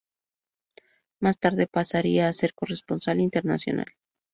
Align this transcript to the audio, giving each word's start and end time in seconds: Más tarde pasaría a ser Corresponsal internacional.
Más 1.19 1.37
tarde 1.37 1.67
pasaría 1.67 2.27
a 2.27 2.33
ser 2.33 2.55
Corresponsal 2.55 3.19
internacional. 3.21 3.85